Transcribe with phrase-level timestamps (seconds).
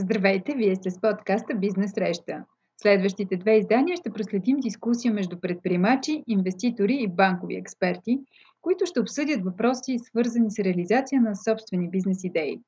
[0.00, 2.44] Здравейте, вие сте с подкаста Бизнес Среща.
[2.82, 8.18] Следващите две издания ще проследим дискусия между предприемачи, инвеститори и банкови експерти,
[8.60, 12.60] които ще обсъдят въпроси, свързани с реализация на собствени бизнес идеи.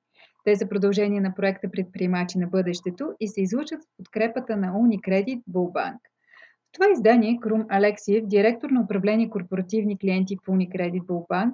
[0.44, 5.40] Те са продължение на проекта Предприемачи на бъдещето и се излучат в подкрепата на Unicredit
[5.50, 5.98] Bullbank.
[6.68, 11.52] В това издание Крум Алексиев, директор на управление корпоративни клиенти в Unicredit Bullbank,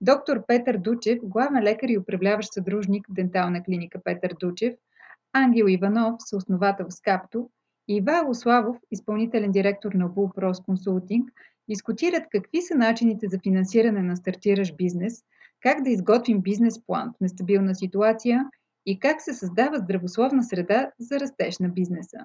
[0.00, 4.74] доктор Петър Дучев, главен лекар и управляващ съдружник в дентална клиника Петър Дучев–
[5.32, 7.50] Ангел Иванов, съосновател с Капто,
[7.88, 11.24] и Ивайло Славов, изпълнителен директор на Bullpros Consulting,
[11.68, 15.14] дискутират какви са начините за финансиране на стартиращ бизнес,
[15.60, 18.44] как да изготвим бизнес план в нестабилна ситуация
[18.86, 22.18] и как се създава здравословна среда за растеж на бизнеса.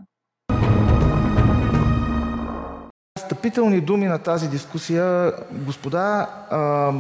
[3.19, 5.33] Стъпителни думи на тази дискусия.
[5.65, 6.93] Господа, а,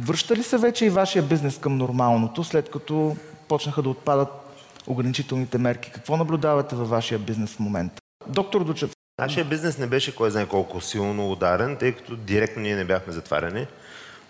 [0.00, 3.16] връща ли се вече и вашия бизнес към нормалното, след като
[3.48, 4.43] почнаха да отпадат
[4.86, 5.90] ограничителните мерки.
[5.90, 8.02] Какво наблюдавате във вашия бизнес в момента?
[8.26, 8.90] Доктор Дучев.
[9.18, 13.12] Нашия бизнес не беше кой знае колко силно ударен, тъй като директно ние не бяхме
[13.12, 13.66] затваряни.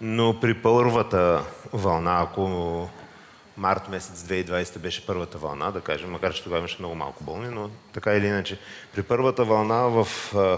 [0.01, 2.89] Но при първата вълна, ако
[3.57, 7.49] март месец 2020 беше първата вълна, да кажем, макар че тогава имаше много малко болни,
[7.49, 8.59] но така или иначе,
[8.95, 10.07] при първата вълна в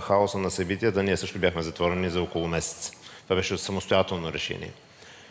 [0.03, 2.93] хаоса на събитията ние също бяхме затворени за около месец.
[3.25, 4.73] Това беше самостоятелно решение.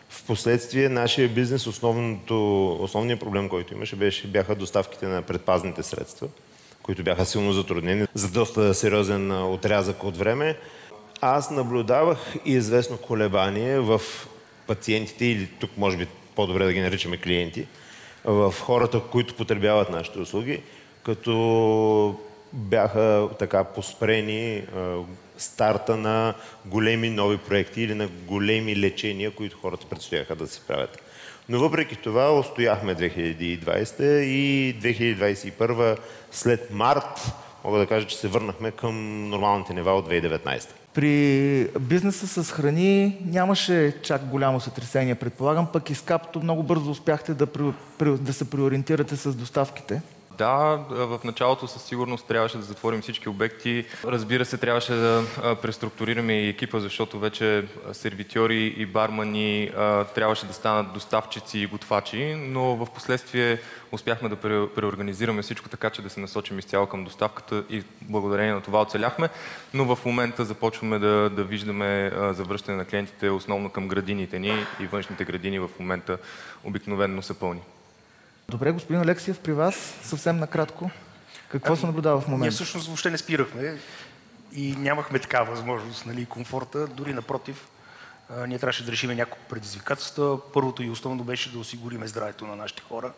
[0.09, 6.27] Впоследствие нашия бизнес, основният проблем, който имаше, беше, бяха доставките на предпазните средства,
[6.83, 10.57] които бяха силно затруднени за доста сериозен отрязък от време.
[11.21, 14.01] Аз наблюдавах и известно колебание в
[14.67, 17.67] пациентите, или тук може би по-добре да ги наричаме клиенти,
[18.25, 20.61] в хората, които потребяват нашите услуги,
[21.03, 22.15] като
[22.53, 24.63] бяха така поспрени
[25.37, 26.33] старта на
[26.65, 31.01] големи нови проекти или на големи лечения, които хората предстояха да се правят.
[31.49, 35.97] Но въпреки това устояхме 2020 и 2021
[36.31, 37.33] след март
[37.65, 40.69] мога да кажа, че се върнахме към нормалните нива от 2019.
[40.93, 46.91] При бизнеса с храни нямаше чак голямо сътресение, предполагам, пък и с капто много бързо
[46.91, 47.47] успяхте да,
[47.99, 50.01] да се приориентирате с доставките.
[50.37, 53.85] Да, в началото със сигурност трябваше да затворим всички обекти.
[54.05, 55.23] Разбира се, трябваше да
[55.61, 59.71] преструктурираме и екипа, защото вече сервитьори и бармани
[60.15, 63.59] трябваше да станат доставчици и готвачи, но в последствие
[63.91, 64.35] успяхме да
[64.75, 69.29] преорганизираме всичко така, че да се насочим изцяло към доставката и благодарение на това оцеляхме.
[69.73, 74.87] Но в момента започваме да, да виждаме завръщане на клиентите основно към градините ни и
[74.87, 76.17] външните градини в момента
[76.63, 77.61] обикновенно са пълни.
[78.49, 80.91] Добре, господин Алексиев, при вас съвсем накратко.
[81.49, 82.43] Какво а, се наблюдава в момента?
[82.43, 83.77] Ние всъщност въобще не спирахме
[84.53, 86.87] и нямахме такава възможност, нали, комфорта.
[86.87, 87.67] Дори напротив,
[88.29, 90.51] а, ние трябваше да решим няколко предизвикателства.
[90.53, 93.11] Първото и основно беше да осигурим здравето на нашите хора,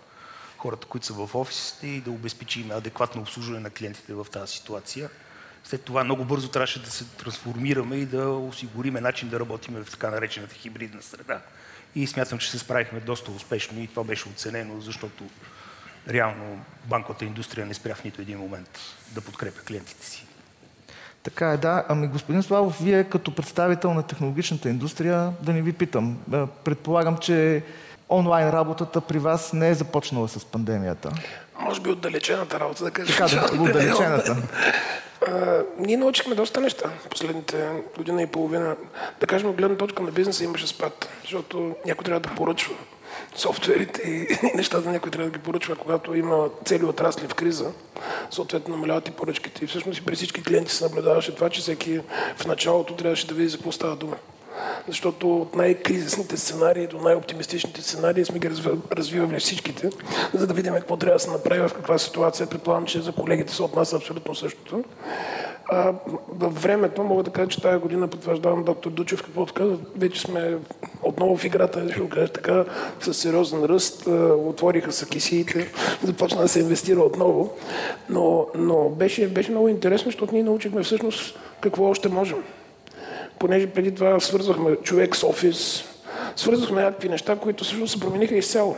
[0.57, 5.09] хората, които са в офисите и да обезпечим адекватно обслужване на клиентите в тази ситуация.
[5.63, 9.91] След това много бързо трябваше да се трансформираме и да осигурим начин да работим в
[9.91, 11.41] така наречената хибридна среда
[11.95, 15.23] и смятам, че се справихме доста успешно и това беше оценено, защото
[16.09, 18.79] реално банковата индустрия не спря в нито един момент
[19.11, 20.25] да подкрепя клиентите си.
[21.23, 21.85] Така е, да.
[21.89, 26.17] Ами господин Славов, вие като представител на технологичната индустрия, да не ви питам,
[26.63, 27.63] предполагам, че
[28.09, 31.11] онлайн работата при вас не е започнала с пандемията.
[31.59, 33.15] Може би отдалечената работа, да кажем.
[33.15, 34.37] Така, да, отдалечената.
[35.27, 38.75] А, ние научихме доста неща последните година и половина.
[39.19, 42.75] Да кажем, от гледна точка на бизнеса имаше спад, защото някой трябва да поръчва
[43.35, 47.71] софтуерите и нещата някой трябва да ги поръчва, когато има цели отрасли в криза,
[48.31, 49.65] съответно намаляват и поръчките.
[49.65, 51.99] И всъщност и при всички клиенти се наблюдаваше това, че всеки
[52.37, 54.15] в началото трябваше да види за какво става дума
[54.87, 58.49] защото от най-кризисните сценарии до най-оптимистичните сценарии сме ги
[58.91, 59.89] развивали всичките,
[60.33, 62.47] за да видим какво трябва да се направи, в каква ситуация.
[62.47, 64.83] Предполагам, че за колегите се отнася абсолютно същото.
[65.69, 65.93] А,
[66.29, 70.57] във времето мога да кажа, че тази година потвърждавам доктор Дучев, какво каза, вече сме
[71.03, 72.65] отново в играта, ще го кажа така,
[73.01, 75.71] с сериозен ръст, отвориха са кисиите,
[76.03, 77.53] започна да се инвестира отново,
[78.09, 82.43] но, но беше, беше много интересно, защото ние научихме всъщност какво още можем
[83.39, 85.83] понеже преди това свързвахме човек с офис,
[86.35, 88.75] свързвахме някакви неща, които всъщност се промениха изцяло.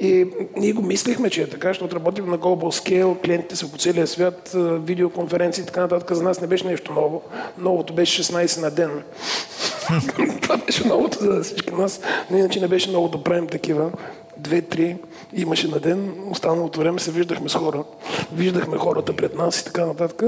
[0.00, 3.78] И ние го мислихме, че е така, защото работим на global scale, клиентите са по
[3.78, 4.50] целия свят,
[4.84, 6.12] видеоконференции и така нататък.
[6.12, 7.22] За нас не беше нещо ново.
[7.58, 9.02] Новото беше 16 на ден.
[10.42, 12.00] Това беше новото за всички нас,
[12.30, 13.90] но иначе не беше много да правим такива.
[14.40, 14.96] Две-три
[15.32, 17.84] имаше на ден, останалото време се виждахме с хора.
[18.32, 20.22] Виждахме хората пред нас и така нататък.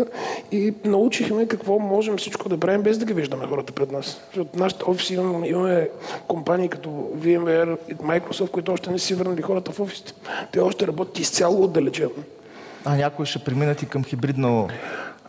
[0.53, 4.20] И научихме какво можем всичко да правим без да ги виждаме хората пред нас.
[4.26, 5.88] Защото нашите офиси имаме, имаме
[6.29, 6.88] компании като
[7.19, 10.12] VMware и Microsoft, които още не си върнали хората в офисите.
[10.53, 12.11] Те още работят изцяло отдалечено.
[12.85, 14.69] А някои ще преминат и към хибридно...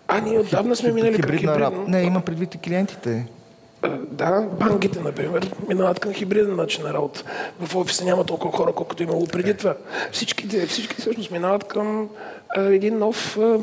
[0.08, 1.86] А, ние отдавна сме минали към хибридно.
[1.88, 3.26] Не, има предвид и клиентите.
[4.12, 7.24] Да, банките, например, минават към хибриден начин на работа.
[7.60, 9.76] В офиса няма толкова хора, колкото имало преди това.
[10.12, 12.10] Всичките, всички всъщност минават към
[12.58, 13.60] а, един нов, а,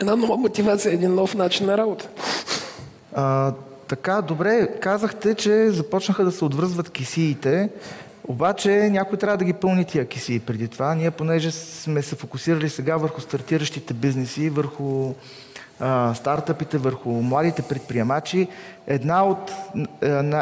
[0.00, 2.08] една нова мотивация, един нов начин на работа.
[3.14, 3.52] А,
[3.88, 7.70] така, добре, казахте, че започнаха да се отвръзват кисиите,
[8.28, 10.94] обаче някой трябва да ги пълни тия кисии преди това.
[10.94, 15.14] Ние, понеже сме се фокусирали сега върху стартиращите бизнеси, върху
[16.14, 18.48] стартъпите, върху младите предприемачи,
[18.86, 19.52] една от,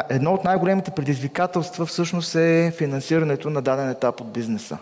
[0.09, 4.77] едно от най-големите предизвикателства всъщност е финансирането на даден етап от бизнеса.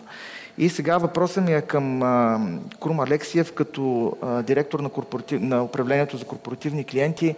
[0.58, 2.40] И сега въпросът ми е към а,
[2.82, 4.12] Крум Алексиев, като
[4.46, 7.34] директор на, корпоратив, на управлението за корпоративни клиенти.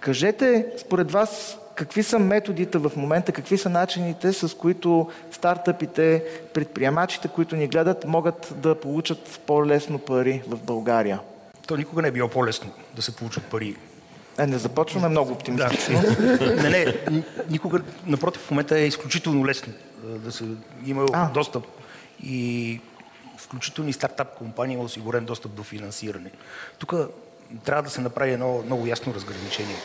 [0.00, 7.28] Кажете, според вас, какви са методите в момента, какви са начините, с които стартъпите, предприемачите,
[7.28, 11.20] които ни гледат, могат да получат по-лесно пари в България?
[11.66, 13.76] То никога не е било по-лесно да се получат пари.
[14.38, 16.00] Е, не започваме много оптимистично.
[16.00, 16.62] Да.
[16.62, 16.70] не,
[17.10, 19.72] не, никога, напротив, в момента е изключително лесно
[20.02, 20.44] да се
[20.86, 21.30] има а.
[21.30, 21.66] достъп
[22.22, 22.80] и
[23.38, 26.30] включително и стартап компания има осигурен достъп до финансиране.
[26.78, 26.94] Тук
[27.64, 29.76] трябва да се направи едно много ясно разграничение.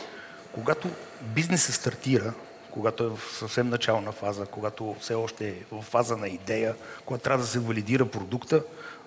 [0.52, 0.88] Когато
[1.22, 2.32] бизнесът стартира,
[2.70, 6.74] когато е в съвсем начална фаза, когато все още е в фаза на идея,
[7.04, 8.62] когато трябва да се валидира продукта,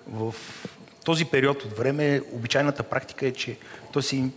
[0.08, 0.34] в
[1.06, 3.56] този период от време обичайната практика е, че
[3.92, 4.32] той се им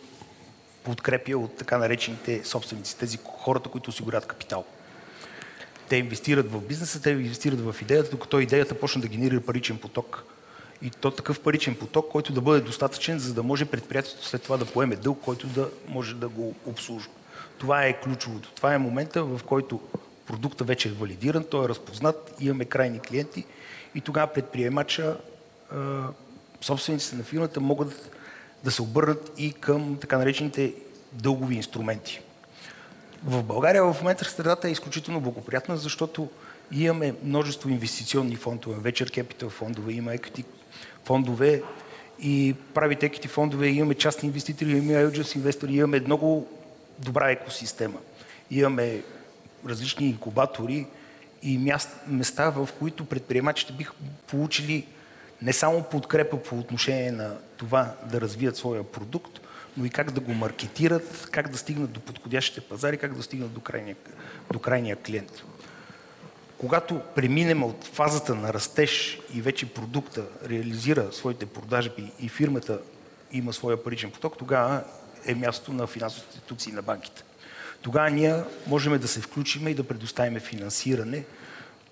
[0.84, 4.66] подкрепя от така наречените собственици, тези хората, които осигуряват капитал.
[5.90, 10.24] Те инвестират в бизнеса, те инвестират в идеята, докато идеята почне да генерира паричен поток.
[10.82, 14.58] И то такъв паричен поток, който да бъде достатъчен, за да може предприятието след това
[14.58, 17.12] да поеме дълг, който да може да го обслужва.
[17.58, 18.52] Това е ключовото.
[18.56, 19.82] Това е момента, в който
[20.28, 23.46] продукта вече е валидиран, той е разпознат, имаме крайни клиенти
[23.96, 25.18] и тогава предприемача,
[26.62, 28.18] собствениците на фирмата могат
[28.64, 30.74] да се обърнат и към така наречените
[31.14, 32.22] дългови инструменти.
[33.24, 36.30] В България в момента средата е изключително благоприятна, защото
[36.72, 40.46] имаме множество инвестиционни фондове, вечер Capital фондове, има equity
[41.06, 41.62] фондове
[42.22, 46.48] и правите equity фондове, имаме частни инвеститори, имаме angels инвестори, имаме много
[47.00, 48.00] добра екосистема.
[48.52, 49.04] Имаме
[49.68, 50.88] различни инкубатори
[51.44, 51.74] и
[52.08, 53.94] места, в които предприемачите биха
[54.28, 54.86] получили
[55.42, 59.40] не само подкрепа по отношение на това да развият своя продукт,
[59.78, 63.54] но и как да го маркетират, как да стигнат до подходящите пазари, как да стигнат
[63.54, 63.96] до крайния,
[64.54, 65.44] до крайния клиент.
[66.58, 72.80] Когато преминем от фазата на растеж и вече продукта реализира своите продажби и фирмата
[73.32, 74.84] има своя паричен поток, тогава
[75.26, 77.24] е място на финансови институции на банките.
[77.82, 78.36] Тогава ние
[78.68, 81.24] можем да се включим и да предоставим финансиране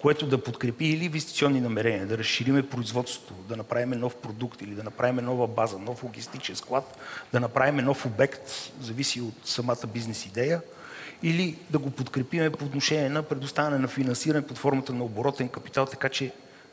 [0.01, 4.83] което да подкрепи или инвестиционни намерения, да разшириме производството, да направим нов продукт или да
[4.83, 6.97] направим нова база, нов логистичен склад,
[7.33, 10.61] да направим нов обект, зависи от самата бизнес идея,
[11.23, 15.85] или да го подкрепиме по отношение на предоставяне на финансиране под формата на оборотен капитал,
[15.85, 16.31] така че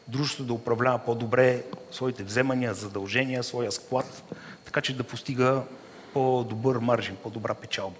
[0.09, 4.23] дружеството да управлява по-добре своите вземания, задължения, своя склад,
[4.65, 5.62] така че да постига
[6.12, 7.97] по-добър маржин, по-добра печалба.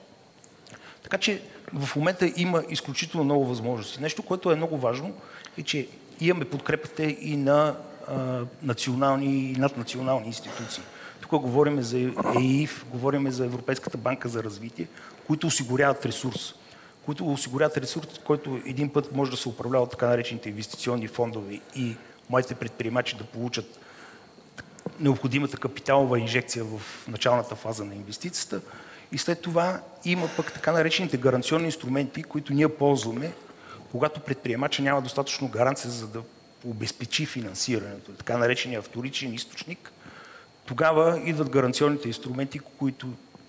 [1.03, 1.43] Така че
[1.75, 4.03] в момента има изключително много възможности.
[4.03, 5.12] Нещо, което е много важно,
[5.59, 5.88] е, че
[6.21, 7.76] имаме подкрепата и на
[8.09, 10.83] а, национални и наднационални институции.
[11.21, 11.99] Тук говорим за
[12.38, 14.87] ЕИФ, говорим за Европейската банка за развитие,
[15.26, 16.54] които осигуряват ресурс.
[17.04, 21.61] Които осигуряват ресурс, който един път може да се управлява от така наречените инвестиционни фондове
[21.76, 21.97] и
[22.31, 23.81] моите предприемачи да получат
[25.00, 28.61] необходимата капиталова инжекция в началната фаза на инвестицията,
[29.14, 33.33] и след това има пък така наречените гаранционни инструменти, които ние ползваме,
[33.90, 36.23] когато предприемача няма достатъчно гаранция за да
[36.64, 39.92] обезпечи финансирането, така наречения вторичен източник,
[40.66, 43.06] тогава идват гаранционните инструменти, които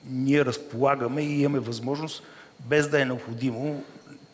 [0.10, 2.24] ние разполагаме и имаме възможност,
[2.60, 3.84] без да е необходимо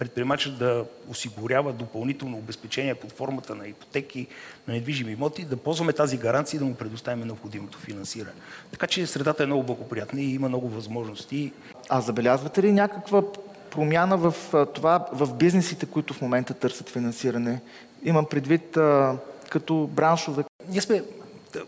[0.01, 4.27] предприемачът да осигурява допълнително обезпечение под формата на ипотеки,
[4.67, 8.31] на недвижими имоти, да ползваме тази гаранция и да му предоставим необходимото финансиране.
[8.71, 11.51] Така че средата е много благоприятна и има много възможности.
[11.89, 13.23] А забелязвате ли някаква
[13.69, 14.33] промяна в
[14.73, 17.61] това, в бизнесите, които в момента търсят финансиране?
[18.03, 19.17] Имам предвид а,
[19.49, 20.43] като браншове.
[20.69, 21.03] Ние сме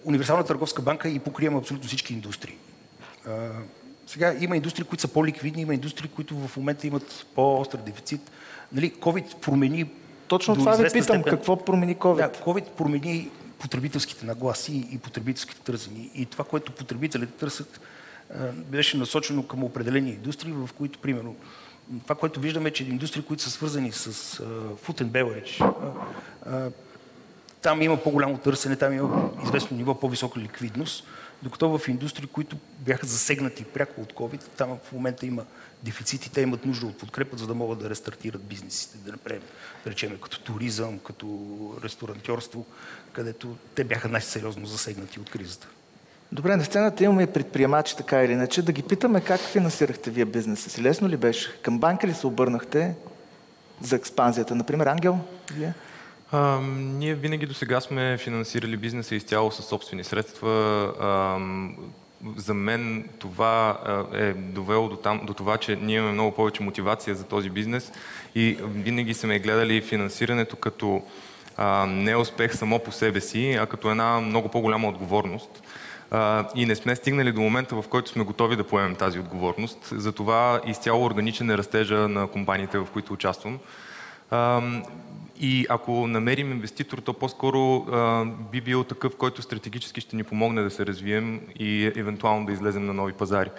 [0.05, 2.57] универсална търговска банка и покриваме абсолютно всички индустрии.
[4.07, 8.31] Сега има индустрии, които са по-ликвидни, има индустрии, които в момента имат по-остър дефицит.
[8.73, 9.89] Нали, COVID промени
[10.27, 11.01] точно това ви питам.
[11.03, 12.15] степен- Какво промени COVID?
[12.17, 13.29] Да, COVID промени
[13.59, 16.09] потребителските нагласи и потребителските търсени.
[16.15, 17.81] И това, което потребителите търсят,
[18.31, 21.35] а, беше насочено към определени индустрии, в които, примерно,
[22.03, 24.07] това, което виждаме, е, че индустрии, които са свързани с
[24.39, 24.43] а,
[24.75, 25.65] food and beverage,
[27.61, 31.03] там има по-голямо търсене, там има известно ниво по-висока ликвидност,
[31.43, 35.45] докато в индустрии, които бяха засегнати пряко от COVID, там в момента има
[35.83, 39.41] дефицити, те имат нужда от подкрепа, за да могат да рестартират бизнесите, да направим,
[39.83, 41.27] да речем, като туризъм, като
[41.83, 42.65] ресторантьорство,
[43.13, 45.67] където те бяха най-сериозно засегнати от кризата.
[46.31, 48.61] Добре, на сцената имаме предприемачи, така или иначе.
[48.61, 50.83] Да ги питаме как финансирахте вие бизнеса си.
[50.83, 51.61] Лесно ли беше?
[51.61, 52.95] Към банка ли се обърнахте
[53.81, 54.55] за експанзията?
[54.55, 55.19] Например, Ангел?
[55.53, 55.73] Вие?
[56.33, 60.51] А, ние винаги до сега сме финансирали бизнеса изцяло със собствени средства.
[60.99, 61.39] А,
[62.37, 63.77] за мен това
[64.13, 67.91] е довело до, там, до това, че ние имаме много повече мотивация за този бизнес
[68.35, 71.03] и винаги сме гледали финансирането като
[71.57, 75.63] а, не успех само по себе си, а като една много по-голяма отговорност.
[76.11, 79.79] А, и не сме стигнали до момента, в който сме готови да поемем тази отговорност.
[79.91, 83.59] Затова изцяло органичен е растежа на компаниите, в които участвам.
[85.39, 90.61] И ако намерим инвеститор, то по-скоро а, би бил такъв, който стратегически ще ни помогне
[90.61, 93.49] да се развием и евентуално да излезем на нови пазари.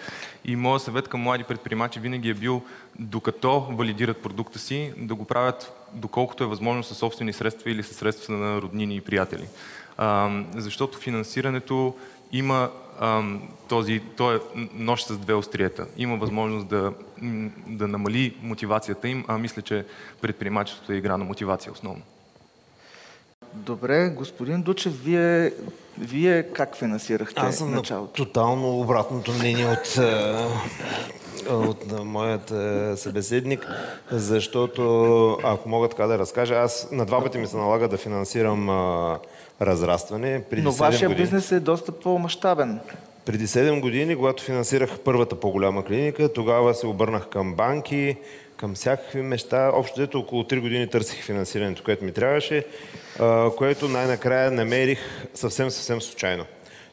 [0.45, 2.63] И моят съвет към млади предприемачи винаги е бил,
[2.99, 7.97] докато валидират продукта си, да го правят доколкото е възможно със собствени средства или със
[7.97, 9.45] средства на роднини и приятели.
[9.97, 11.95] А, защото финансирането
[12.35, 14.39] има ам, този, той е
[14.75, 15.87] нощ с две остриета.
[15.97, 16.93] Има възможност да,
[17.67, 19.85] да намали мотивацията им, а мисля, че
[20.21, 22.03] предприемачеството е игра на мотивация основно.
[23.55, 25.53] Добре, господин Дучев, вие,
[25.99, 28.25] вие как финансирахте Аз съм на началото?
[28.25, 29.99] тотално обратното мнение от,
[31.51, 32.49] от моят
[32.99, 33.67] събеседник,
[34.11, 38.69] защото, ако мога така да разкажа, аз на два пъти ми се налага да финансирам
[38.69, 39.19] а,
[39.63, 40.43] разрастване.
[40.51, 41.23] Преди Но 7 вашия години.
[41.23, 42.81] бизнес е доста по-масштабен.
[43.25, 48.17] Преди 7 години, когато финансирах първата по-голяма клиника, тогава се обърнах към банки,
[48.57, 49.71] към всякакви неща.
[49.75, 52.67] Общо дето около 3 години търсих финансирането, което ми трябваше,
[53.57, 54.99] което най-накрая намерих
[55.35, 56.45] съвсем, съвсем случайно.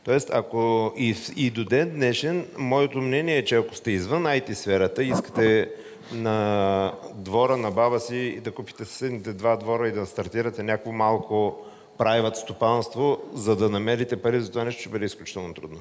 [0.04, 4.54] Тоест, ако и, и до ден днешен, моето мнение е, че ако сте извън IT
[4.54, 5.70] сферата искате
[6.14, 11.66] на двора на баба си да купите съседните два двора и да стартирате някакво малко
[12.02, 15.78] private стопанство, за да намерите пари за това нещо, ще бъде изключително трудно.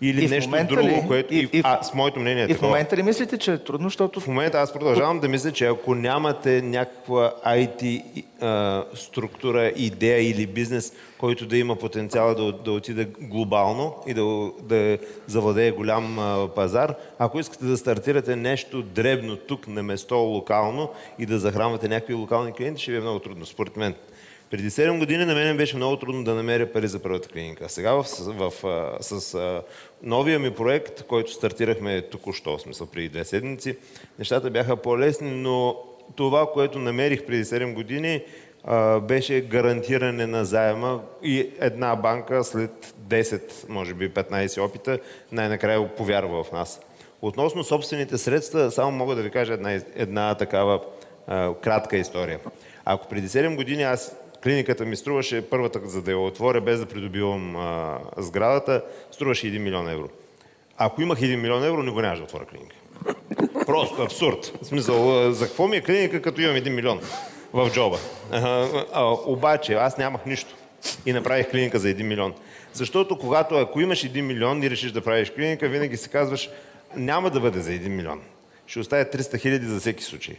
[0.00, 1.04] Или И в нещо друго, ли?
[1.06, 1.34] което...
[1.34, 2.68] И- И, в- а, с моето мнение е И в такова.
[2.68, 5.94] момента ли мислите, че е трудно, защото В момента аз продължавам да мисля, че ако
[5.94, 8.02] нямате някаква IT
[8.40, 14.24] а, структура, идея или бизнес, който да има потенциала да, да отиде глобално и да,
[14.62, 20.88] да завладее голям а, пазар, ако искате да стартирате нещо дребно тук на место, локално
[21.18, 23.94] и да захранвате някакви локални клиенти, ще ви е много трудно, според мен.
[24.50, 27.68] Преди 7 години на мен беше много трудно да намеря пари за първата клиника.
[27.68, 29.62] Сега в, в, а, с а,
[30.02, 33.76] новия ми проект, който стартирахме току-що, в смисъл преди две седмици,
[34.18, 35.76] нещата бяха по-лесни, но
[36.16, 38.22] това, което намерих преди 7 години,
[38.64, 44.98] а, беше гарантиране на заема и една банка след 10, може би 15 опита,
[45.32, 46.80] най-накрая повярва в нас.
[47.22, 50.80] Относно собствените средства, само мога да ви кажа една, една такава
[51.26, 52.38] а, кратка история.
[52.84, 56.86] Ако преди 7 години аз клиниката ми струваше първата, за да я отворя, без да
[56.86, 60.08] придобивам а, сградата, струваше 1 милион евро.
[60.76, 62.76] Ако имах 1 милион евро, не го нямаше да отворя клиника.
[63.66, 64.52] Просто абсурд.
[64.62, 67.00] В смисъл, за какво ми е клиника, като имам 1 милион
[67.52, 67.98] в джоба?
[68.30, 70.54] А, а, обаче, аз нямах нищо.
[71.06, 72.34] И направих клиника за 1 милион.
[72.72, 76.50] Защото когато, ако имаш 1 милион и решиш да правиш клиника, винаги си казваш,
[76.96, 78.20] няма да бъде за 1 милион.
[78.66, 80.36] Ще оставя 300 хиляди за всеки случай.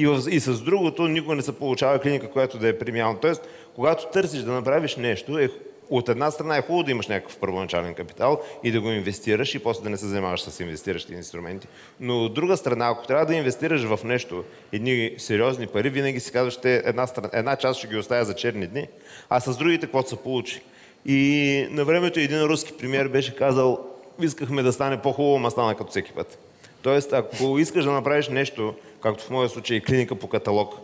[0.00, 3.20] И, в, и с другото никога не се получава клиника, която да е премиална.
[3.20, 5.48] Тоест, когато търсиш да направиш нещо, е,
[5.90, 9.58] от една страна е хубаво да имаш някакъв първоначален капитал и да го инвестираш и
[9.58, 11.66] после да не се занимаваш с инвестиращи инструменти.
[12.00, 16.32] Но от друга страна, ако трябва да инвестираш в нещо, едни сериозни пари, винаги си
[16.32, 18.88] казваш, че една, страна, една част ще ги оставя за черни дни,
[19.28, 20.60] а с другите какво се получи.
[21.06, 23.86] И на времето един руски премьер беше казал,
[24.22, 26.38] искахме да стане по-хубаво, ма стана като всеки път.
[26.82, 30.74] Тоест, ако искаш да направиш нещо, както в моя случай клиника по каталог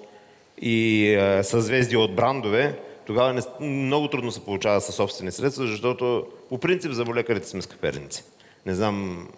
[0.62, 6.26] и е, съзвездие от брандове, тогава не, много трудно се получава със собствени средства, защото
[6.48, 8.24] по принцип за лекарите сме скъперници.
[8.66, 9.28] Не знам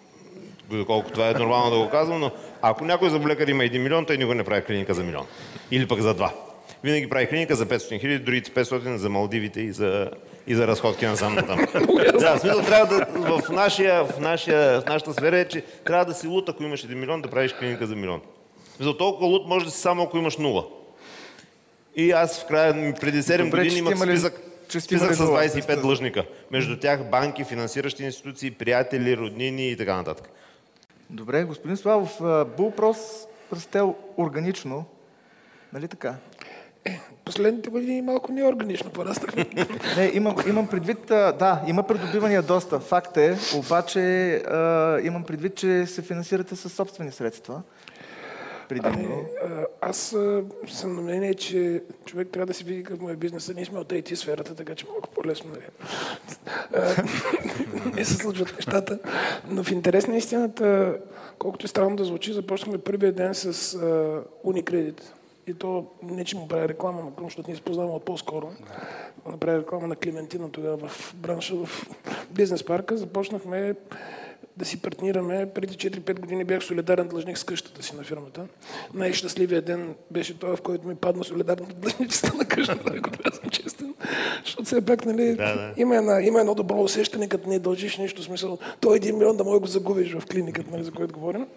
[0.69, 2.31] доколко това е нормално да го казвам, но
[2.61, 5.25] ако някой заболекар има 1 милион, той никога не прави клиника за милион.
[5.71, 6.33] Или пък за два.
[6.83, 10.11] Винаги прави клиника за 500 хиляди, другите 500 за Малдивите и за,
[10.47, 11.67] и за разходки на сам там.
[12.19, 16.05] да, в смисъл трябва да, в, нашия, в, нашия, в нашата сфера е, че трябва
[16.05, 18.21] да си лут, ако имаш 1 милион, да правиш клиника за милион.
[18.79, 20.65] За толкова лут може да си само ако имаш нула.
[21.95, 24.41] И аз в края, преди 7 Добре, години имах имали- списък,
[24.79, 25.39] списък с нула.
[25.39, 26.25] 25 длъжника.
[26.51, 30.29] Между тях банки, финансиращи институции, приятели, роднини и така нататък.
[31.09, 32.19] Добре, господин Славов,
[32.57, 32.97] Булпрос
[33.53, 33.81] расте
[34.17, 34.85] органично,
[35.73, 36.15] нали така?
[37.25, 39.45] Последните години малко неорганично пораснахме.
[39.97, 43.99] Не, имам, имам предвид, да, има придобивания доста, факт е, обаче
[44.35, 47.61] а, имам предвид, че се финансирате със собствени средства.
[48.69, 49.25] Предимно.
[49.81, 50.15] Аз
[50.67, 53.53] съм на мнение, че човек трябва да си види какъв му е бизнеса.
[53.53, 55.63] Ние сме от IT сферата, така че малко по-лесно нали?
[57.95, 58.99] Не се случват нещата.
[59.49, 60.97] Но в интерес на истината,
[61.39, 63.53] колкото е странно да звучи, започнахме първия ден с
[64.45, 65.01] Unicredit.
[65.47, 68.51] И то не, че му прави реклама на Крум, защото ние се познаваме от по-скоро.
[69.31, 71.87] Направи реклама на Клементина тогава в бранша, в
[72.31, 72.97] бизнес парка.
[72.97, 73.75] Започнахме
[74.59, 75.49] да си партнираме.
[75.55, 78.47] Преди 4-5 години бях солидарен длъжник с къщата си на фирмата.
[78.93, 83.35] Най-щастливия ден беше този, в който ми падна солидарната длъжничество на къщата, ако трябва да
[83.35, 83.93] съм честен.
[84.45, 85.73] Защото все пак, нали, Да, да.
[85.77, 89.43] Има, една, има едно добро усещане, като не дължиш нищо, смисъл, той един милион да
[89.43, 91.47] може го загубиш в клиниката, нали, за който говорим.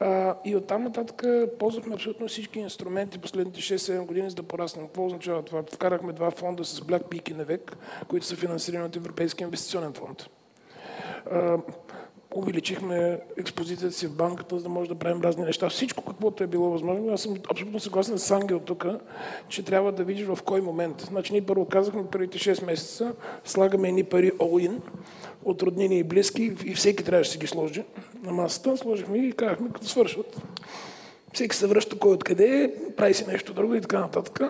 [0.00, 1.24] А, и оттам нататък
[1.58, 4.86] ползвахме абсолютно всички инструменти последните 6-7 години, за да пораснем.
[4.86, 5.62] Какво означава това?
[5.72, 7.76] Вкарахме два фонда с Black Peak и Невек,
[8.08, 10.26] които са финансирани от Европейския инвестиционен фонд.
[11.30, 11.58] А,
[12.36, 15.68] увеличихме експозицията си в банката, за да може да правим разни неща.
[15.68, 17.12] Всичко, каквото е било възможно.
[17.12, 18.86] Аз съм абсолютно съгласен с Ангел тук,
[19.48, 21.00] че трябва да видиш в кой момент.
[21.00, 23.12] Значи ние първо казахме, първите 6 месеца
[23.44, 24.78] слагаме едни пари all-in
[25.44, 27.84] от роднини и близки и всеки трябваше да си ги сложи
[28.22, 28.76] на масата.
[28.76, 30.42] Сложихме и казахме, като свършват.
[31.36, 34.40] Всеки се връща кой откъде е, прави си нещо друго и така нататък.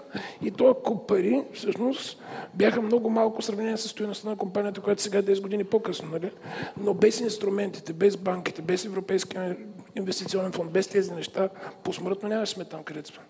[0.42, 2.22] И този куп пари, всъщност,
[2.54, 6.08] бяха много малко в сравнение с стоеността на компанията, която сега е 10 години по-късно.
[6.12, 6.30] Нали?
[6.76, 9.56] Но без инструментите, без банките, без Европейския
[9.96, 11.48] инвестиционен фонд, без тези неща,
[11.84, 13.22] посмъртно нямаше сме там, където сме.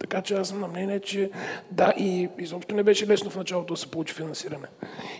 [0.00, 1.30] Така че аз съм на мнение, че
[1.70, 4.66] да, и изобщо не беше лесно в началото да се получи финансиране.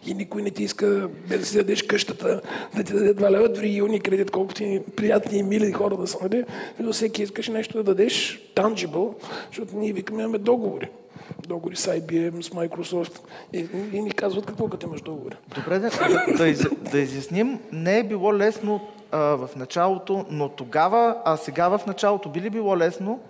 [0.07, 2.41] И никой не ти иска, да си дадеш къщата,
[2.77, 6.07] да ти даде 2 лева, дори юни кредит, колкото и приятни и мили хора да
[6.07, 6.45] са, нали?
[6.79, 9.15] Но всеки искаш нещо да дадеш tangible,
[9.47, 10.89] защото ние викаме, имаме договори.
[11.49, 13.21] Договори с IBM, с Microsoft.
[13.53, 15.37] И, и ни казват какво като имаш договори.
[15.55, 15.91] Добре, да,
[16.39, 18.81] да, из, да изясним, не е било лесно
[19.13, 23.21] а, в началото, но тогава, а сега в началото би ли било лесно?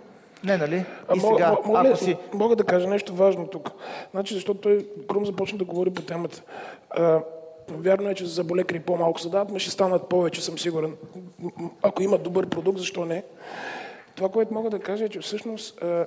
[0.43, 0.85] Не, нали?
[1.07, 2.17] А И сега, мога, мога, ако си...
[2.33, 3.71] мога да кажа нещо важно тук.
[4.11, 6.41] Значи, защото той Крум започна да говори по темата.
[6.89, 7.19] А,
[7.69, 10.95] вярно е, че за заболекари по-малко се дават, но ще станат повече, съм сигурен.
[11.81, 13.23] Ако има добър продукт, защо не?
[14.15, 16.05] Това, което мога да кажа е, че всъщност а,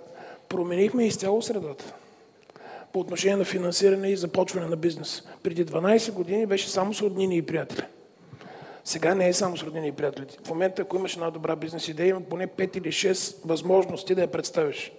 [0.49, 1.95] променихме изцяло средата
[2.93, 5.23] по отношение на финансиране и започване на бизнес.
[5.43, 7.83] Преди 12 години беше само с роднини и приятели.
[8.85, 10.27] Сега не е само с роднини и приятели.
[10.45, 14.21] В момента, ако имаш една добра бизнес идея, има поне 5 или 6 възможности да
[14.21, 14.93] я представиш.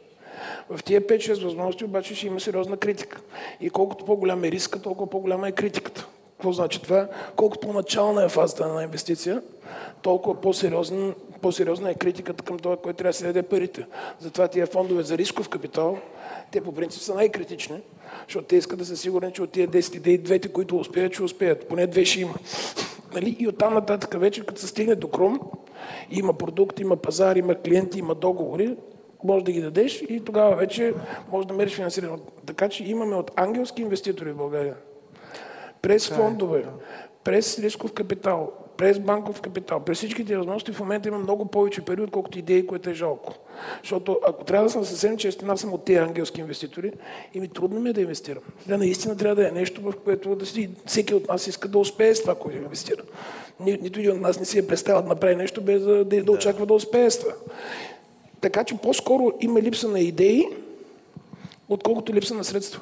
[0.70, 3.22] В тия 5-6 възможности обаче ще има сериозна критика.
[3.62, 6.08] И колкото по-голям е риска, толкова по-голяма е критиката.
[6.32, 7.08] Какво значи това?
[7.36, 9.42] Колкото по-начална е фазата на инвестиция,
[10.02, 13.86] толкова по-сериозна, по-сериозна е критиката към това, който трябва да се даде парите.
[14.20, 15.98] Затова тия фондове за рисков капитал,
[16.52, 17.82] те по принцип са най-критични,
[18.28, 21.24] защото те искат да са сигурни, че от тия 10 идеи, двете, които успеят, ще
[21.24, 21.68] успеят.
[21.68, 22.34] Поне две ще има.
[23.16, 23.36] Нали?
[23.40, 25.40] И оттам нататък вече, като се стигне до Крум,
[26.12, 28.76] има продукт, има пазар, има клиенти, има договори,
[29.24, 30.94] може да ги дадеш и тогава вече
[31.32, 32.18] може да мериш финансиране.
[32.46, 34.76] Така че имаме от ангелски инвеститори в България,
[35.82, 36.66] през фондове,
[37.24, 42.02] през рисков капитал, през банков капитал, през всичките възможности в момента има много повече пари,
[42.02, 43.34] отколкото идеи, което е жалко.
[43.84, 46.92] Защото ако трябва да съм съвсем честен, аз съм от тези ангелски инвеститори
[47.34, 48.44] и ми трудно ми е да инвестирам.
[48.64, 51.78] Сега наистина трябва да е нещо, в което да си, всеки от нас иска да
[51.78, 53.02] успее с това, което инвестира.
[53.60, 56.24] Ни, нито един от нас не си е представил да направи нещо, без да, да,
[56.24, 57.34] да очаква да успее с това.
[58.42, 60.46] Така че по-скоро има липса на идеи,
[61.70, 62.82] отколкото липса на средства.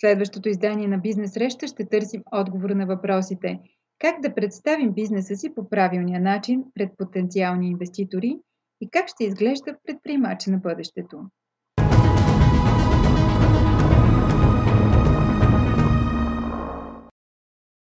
[0.00, 3.60] Следващото издание на Бизнес среща ще търсим отговор на въпросите
[3.98, 8.38] как да представим бизнеса си по правилния начин пред потенциални инвеститори
[8.80, 11.20] и как ще изглежда предприемач на бъдещето.